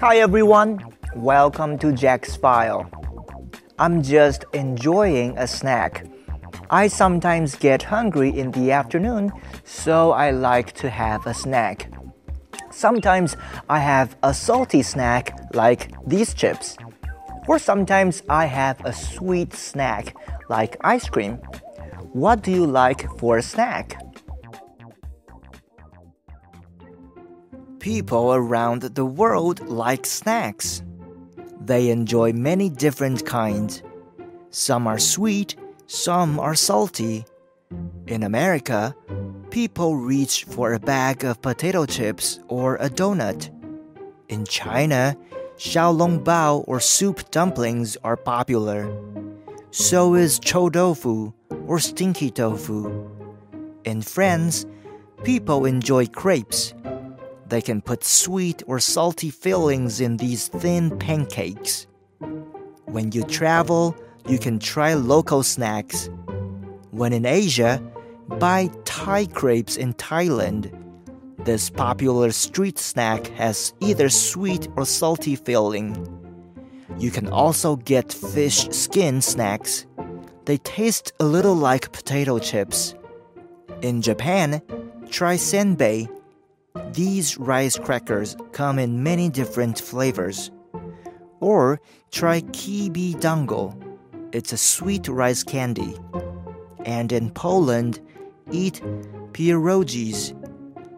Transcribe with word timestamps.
Hi 0.00 0.18
everyone, 0.18 0.84
welcome 1.16 1.78
to 1.78 1.92
Jack's 1.92 2.36
File. 2.36 2.90
I'm 3.78 4.02
just 4.02 4.44
enjoying 4.52 5.38
a 5.38 5.46
snack. 5.46 6.06
I 6.68 6.88
sometimes 6.88 7.54
get 7.54 7.82
hungry 7.84 8.38
in 8.38 8.50
the 8.50 8.70
afternoon, 8.70 9.32
so 9.64 10.10
I 10.10 10.30
like 10.30 10.72
to 10.74 10.90
have 10.90 11.26
a 11.26 11.32
snack. 11.32 11.90
Sometimes 12.70 13.34
I 13.70 13.78
have 13.78 14.14
a 14.22 14.34
salty 14.34 14.82
snack 14.82 15.54
like 15.54 15.90
these 16.06 16.34
chips. 16.34 16.76
Or 17.48 17.58
sometimes 17.58 18.22
I 18.28 18.44
have 18.44 18.84
a 18.84 18.92
sweet 18.92 19.54
snack 19.54 20.14
like 20.50 20.76
ice 20.82 21.08
cream. 21.08 21.38
What 22.14 22.44
do 22.44 22.52
you 22.52 22.64
like 22.64 23.10
for 23.18 23.38
a 23.38 23.42
snack? 23.42 24.00
People 27.80 28.32
around 28.32 28.82
the 28.82 29.04
world 29.04 29.66
like 29.66 30.06
snacks. 30.06 30.84
They 31.60 31.90
enjoy 31.90 32.32
many 32.32 32.68
different 32.68 33.26
kinds. 33.26 33.82
Some 34.50 34.86
are 34.86 35.00
sweet, 35.00 35.56
some 35.88 36.38
are 36.38 36.54
salty. 36.54 37.24
In 38.06 38.22
America, 38.22 38.94
people 39.50 39.96
reach 39.96 40.44
for 40.44 40.72
a 40.72 40.78
bag 40.78 41.24
of 41.24 41.42
potato 41.42 41.84
chips 41.84 42.38
or 42.46 42.76
a 42.76 42.88
donut. 42.88 43.50
In 44.28 44.44
China, 44.44 45.16
xiaolongbao 45.56 46.62
or 46.68 46.78
soup 46.78 47.28
dumplings 47.32 47.96
are 48.04 48.16
popular. 48.16 48.88
So 49.72 50.14
is 50.14 50.38
chou 50.38 50.70
tofu 50.70 51.32
or 51.66 51.78
stinky 51.78 52.30
tofu. 52.30 53.08
In 53.84 54.02
France, 54.02 54.66
people 55.24 55.66
enjoy 55.66 56.06
crepes. 56.06 56.74
They 57.48 57.60
can 57.60 57.82
put 57.82 58.04
sweet 58.04 58.62
or 58.66 58.80
salty 58.80 59.30
fillings 59.30 60.00
in 60.00 60.16
these 60.16 60.48
thin 60.48 60.96
pancakes. 60.98 61.86
When 62.86 63.12
you 63.12 63.24
travel, 63.24 63.96
you 64.26 64.38
can 64.38 64.58
try 64.58 64.94
local 64.94 65.42
snacks. 65.42 66.08
When 66.90 67.12
in 67.12 67.26
Asia, 67.26 67.82
buy 68.38 68.70
Thai 68.84 69.26
crepes 69.26 69.76
in 69.76 69.94
Thailand. 69.94 70.72
This 71.44 71.68
popular 71.68 72.30
street 72.30 72.78
snack 72.78 73.26
has 73.36 73.74
either 73.80 74.08
sweet 74.08 74.68
or 74.76 74.86
salty 74.86 75.36
filling. 75.36 75.92
You 76.98 77.10
can 77.10 77.28
also 77.28 77.76
get 77.76 78.12
fish 78.12 78.68
skin 78.70 79.20
snacks. 79.20 79.86
They 80.44 80.58
taste 80.58 81.12
a 81.20 81.24
little 81.24 81.54
like 81.54 81.92
potato 81.92 82.38
chips. 82.38 82.94
In 83.80 84.02
Japan, 84.02 84.60
try 85.08 85.36
senbei. 85.36 86.08
These 86.92 87.38
rice 87.38 87.78
crackers 87.78 88.36
come 88.52 88.78
in 88.78 89.02
many 89.02 89.30
different 89.30 89.80
flavors. 89.80 90.50
Or 91.40 91.80
try 92.10 92.42
kibi 92.42 93.18
dango. 93.18 93.74
It's 94.32 94.52
a 94.52 94.58
sweet 94.58 95.08
rice 95.08 95.42
candy. 95.42 95.96
And 96.84 97.10
in 97.10 97.30
Poland, 97.30 98.00
eat 98.50 98.82
pierogies. 99.32 100.34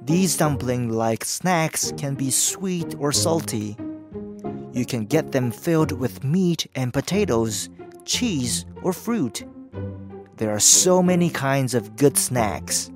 These 0.00 0.38
dumpling 0.38 0.88
like 0.88 1.24
snacks 1.24 1.92
can 1.98 2.14
be 2.14 2.30
sweet 2.30 2.94
or 2.98 3.12
salty. 3.12 3.76
You 4.72 4.86
can 4.86 5.04
get 5.04 5.32
them 5.32 5.50
filled 5.50 5.92
with 5.92 6.24
meat 6.24 6.66
and 6.74 6.92
potatoes, 6.92 7.68
cheese, 8.04 8.64
or 8.82 8.92
fruit. 8.92 9.44
There 10.36 10.50
are 10.50 10.60
so 10.60 11.02
many 11.02 11.30
kinds 11.30 11.74
of 11.74 11.96
good 11.96 12.16
snacks. 12.16 12.90